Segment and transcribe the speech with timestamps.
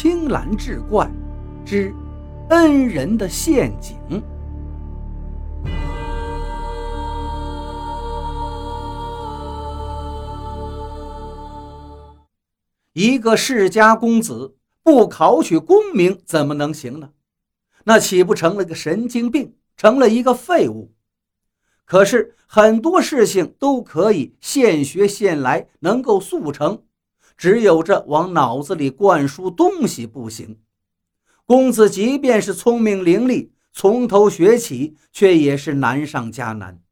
[0.00, 1.10] 青蓝志怪
[1.66, 1.92] 之
[2.50, 3.96] 恩人的陷阱。
[12.92, 17.10] 一个世家公子不考取功名怎么能行呢？
[17.82, 20.92] 那岂不成了个神经病，成了一个废物？
[21.84, 26.84] 可是很多事情都可以现学现来，能够速成。
[27.38, 30.60] 只有这往脑子里灌输东西不行。
[31.46, 36.82] 公子即便是聪明伶俐，从头学起，却也是难上加难。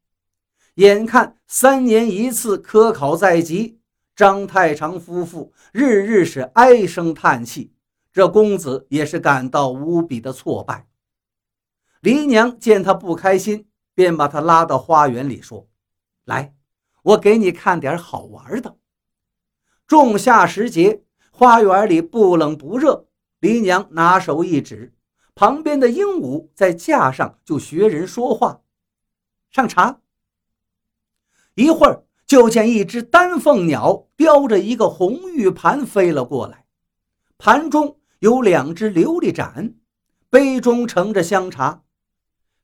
[0.76, 3.80] 眼看三年一次科考在即，
[4.14, 7.72] 张太长夫妇日日是唉声叹气，
[8.12, 10.86] 这公子也是感到无比的挫败。
[12.00, 15.66] 黎娘见他不开心，便把他拉到花园里说
[16.24, 16.54] ：“来，
[17.02, 18.76] 我给你看点好玩的。”
[19.86, 23.06] 仲夏时节，花园里不冷不热。
[23.38, 24.94] 黎娘拿手一指，
[25.34, 28.62] 旁边的鹦鹉在架上就学人说话
[29.52, 30.00] ：“上茶。”
[31.54, 36.64] 一会儿，就见一只丹凤鸟叼着一个红玉盘飞了过来，
[37.38, 39.74] 盘中有两只琉璃盏，
[40.28, 41.84] 杯中盛着香茶，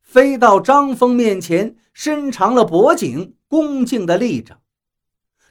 [0.01, 4.62] 飞到张峰面前，伸长了脖颈，恭敬地立着。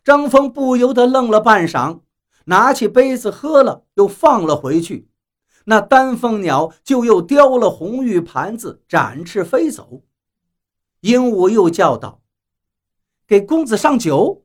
[0.04, 2.02] 张峰不由得愣了半晌，
[2.46, 5.08] 拿起杯子喝了，又放了回去。
[5.66, 10.02] 那丹凤鸟就又叼了红玉盘子，展翅飞走。
[11.02, 12.22] 鹦鹉又叫道
[13.28, 14.44] ：“给公子上酒。”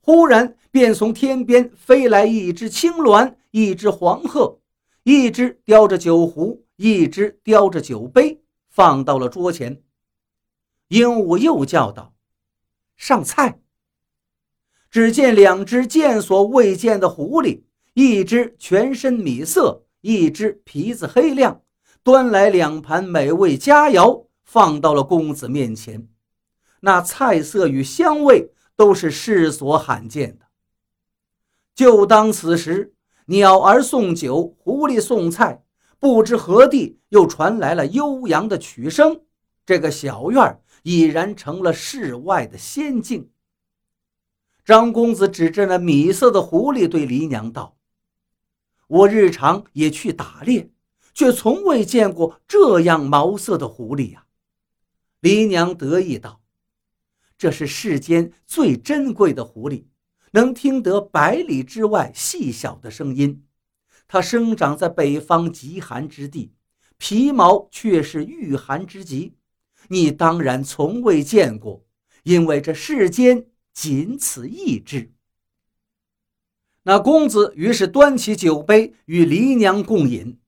[0.00, 4.60] 忽然便从天边飞来一只青鸾，一只黄鹤，
[5.04, 9.82] 一只叼着酒壶，一只叼着酒杯，放到了桌前。
[10.88, 12.14] 鹦鹉又叫道
[12.96, 13.60] ：“上菜。”
[14.96, 17.60] 只见两只见所未见的狐狸，
[17.92, 21.60] 一只全身米色，一只皮子黑亮，
[22.02, 26.08] 端来两盘美味佳肴，放到了公子面前。
[26.80, 30.46] 那菜色与香味都是世所罕见的。
[31.74, 32.94] 就当此时，
[33.26, 35.62] 鸟儿送酒，狐狸送菜，
[35.98, 39.20] 不知何地又传来了悠扬的曲声，
[39.66, 43.28] 这个小院已然成了世外的仙境。
[44.66, 47.76] 张公子指着那米色的狐狸对黎娘道
[48.88, 50.68] ：“我日常也去打猎，
[51.14, 54.26] 却从未见过这样毛色的狐狸呀。”
[55.22, 56.40] 黎娘得意道
[57.38, 59.84] ：“这是世间最珍贵的狐狸，
[60.32, 63.44] 能听得百里之外细小的声音。
[64.08, 66.52] 它生长在北方极寒之地，
[66.98, 69.36] 皮毛却是御寒之极。
[69.86, 71.84] 你当然从未见过，
[72.24, 73.46] 因为这世间……”
[73.76, 75.12] 仅此一只。
[76.84, 80.40] 那公子于是端起酒杯与黎娘共饮。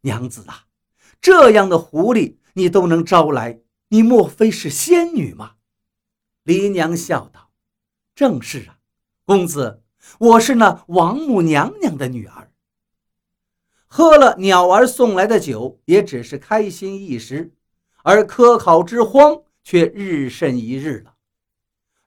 [0.00, 0.64] 娘子啊，
[1.20, 5.56] 这样的狐狸你都能招来，你莫非是仙女吗？
[6.42, 7.50] 黎娘笑道
[8.16, 8.78] ：“正是啊，
[9.26, 9.82] 公子，
[10.18, 12.50] 我是那王母娘娘的女儿。”
[13.86, 17.52] 喝了鸟儿送来的酒，也只是开心一时，
[18.02, 21.09] 而科考之荒却日甚一日了。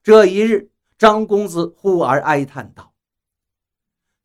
[0.03, 2.94] 这一日，张公子忽而哀叹道：“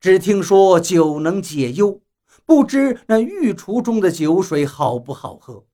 [0.01, 2.01] 只听说酒能解忧，
[2.43, 5.65] 不知那御厨中的酒水好不好喝？”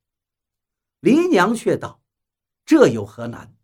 [1.01, 2.01] 黎娘却道
[2.67, 3.55] ：“这有何难？”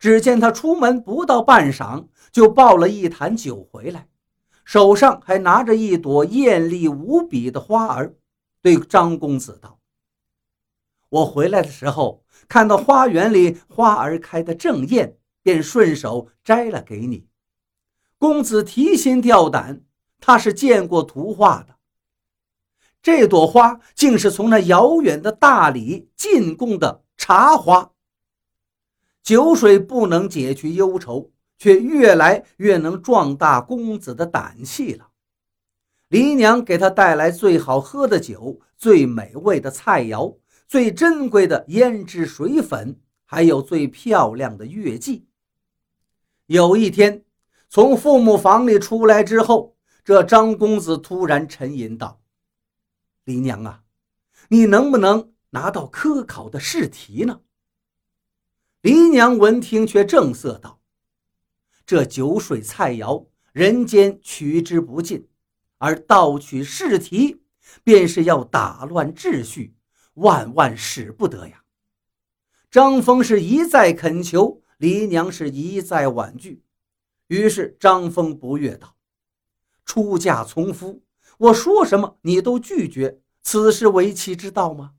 [0.00, 4.08] 只见他出门不到半晌，就抱了一坛酒回来，
[4.64, 8.16] 手上还拿着一朵艳丽无比的花儿，
[8.60, 9.78] 对张公子道
[11.08, 17.26] ：“我回来的时候，看到花园里花儿开得正艳。”便顺手摘了给你，
[18.18, 19.82] 公子提心吊胆，
[20.20, 21.76] 他是见过图画的。
[23.02, 27.90] 这朵花竟是从那遥远的大理进贡的茶花。
[29.22, 35.08] 酒水不能解去忧愁，却越来越能壮大公子的胆气了。
[36.08, 40.36] 黎娘给他带来最好喝的酒，最美味的菜肴，
[40.68, 45.26] 最珍贵的胭脂水粉，还有最漂亮的月季。
[46.52, 47.24] 有一天，
[47.70, 52.20] 从父母房里出来之后，这张公子突然沉吟道
[53.24, 53.84] ：“黎娘啊，
[54.50, 57.40] 你能不能拿到科考的试题呢？”
[58.82, 60.82] 黎娘闻听，却正色道
[61.86, 65.26] ：“这酒水菜肴，人间取之不尽，
[65.78, 67.40] 而盗取试题，
[67.82, 69.74] 便是要打乱秩序，
[70.12, 71.62] 万万使不得呀！”
[72.70, 74.60] 张峰是一再恳求。
[74.82, 76.64] 黎娘是一再婉拒，
[77.28, 78.96] 于是张峰不悦道
[79.86, 81.04] ：“出嫁从夫，
[81.38, 84.94] 我说什么你都拒绝，此事为妻之道吗？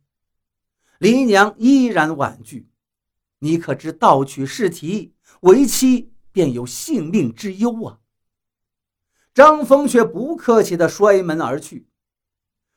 [1.00, 2.70] 黎娘依然婉拒。
[3.40, 8.00] 你可知盗取试题，为妻便有性命之忧啊！
[9.34, 11.90] 张峰却不客气地摔门而去。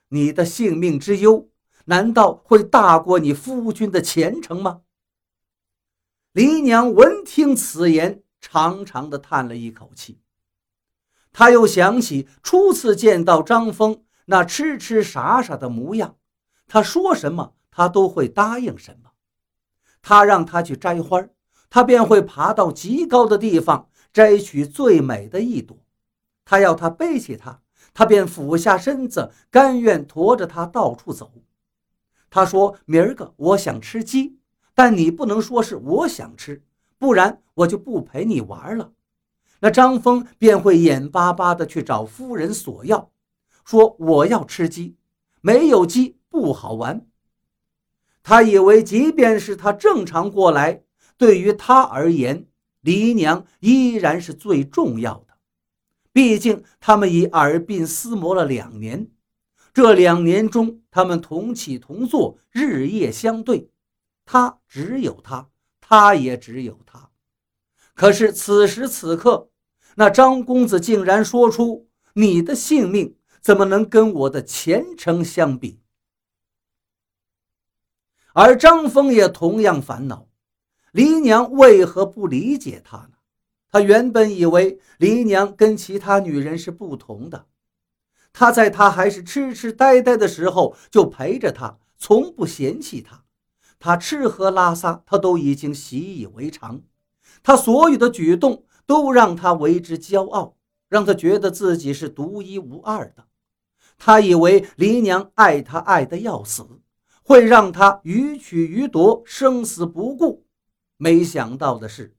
[0.09, 1.49] 你的性命之忧，
[1.85, 4.83] 难道会大过你夫君的前程吗？
[6.37, 10.21] 黎娘闻听此言，长长的叹了一口气。
[11.33, 16.17] 她又想起初次见到张峰那痴痴傻傻的模样，
[16.69, 19.13] 他说什么，他都会答应什么。
[20.03, 21.27] 他让他去摘花，
[21.71, 25.79] 他便会爬到极高的地方摘取最美的一朵。
[26.45, 27.63] 他要他背起他，
[27.95, 31.33] 他便俯下身子，甘愿驮着他到处走。
[32.29, 34.39] 他说：“明儿个我想吃鸡。”
[34.77, 36.63] 但你不能说是我想吃，
[36.99, 38.93] 不然我就不陪你玩了。
[39.61, 43.11] 那张峰便会眼巴巴地去找夫人索要，
[43.65, 44.95] 说我要吃鸡，
[45.41, 47.07] 没有鸡不好玩。
[48.23, 50.83] 他以为，即便是他正常过来，
[51.17, 52.47] 对于他而言，
[52.83, 55.39] 黎娘依然是最重要的。
[56.13, 59.09] 毕竟他们已耳鬓厮磨了两年，
[59.73, 63.71] 这两年中，他们同起同坐，日夜相对。
[64.27, 65.49] 他只有他，
[65.81, 67.09] 他也只有他。
[67.95, 69.49] 可是此时此刻，
[69.95, 75.81] 那张公子竟然说出：“你的性命怎么能跟我的前程相比？”
[78.35, 80.29] 而张峰也同样烦恼，
[80.93, 83.13] 黎娘为何不理解他呢？
[83.71, 87.47] 他原本以为黎娘跟其他女人是不同的，
[88.33, 93.23] 他在他还是痴痴呆呆的时候就陪着他，从不嫌弃他。
[93.87, 96.83] 他吃喝拉撒，他都已经习以为常。
[97.45, 100.57] 他所有的举动都让他为之骄傲，
[100.89, 103.29] 让他觉得自己是独一无二的。
[103.97, 106.67] 他以为黎娘爱他爱得要死，
[107.23, 110.45] 会让他予取予夺，生死不顾。
[110.97, 112.17] 没想到的是，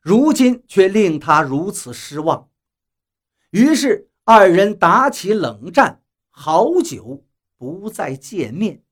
[0.00, 2.48] 如今却令他如此失望。
[3.50, 7.24] 于是二人打起冷战，好久
[7.56, 8.82] 不再见面。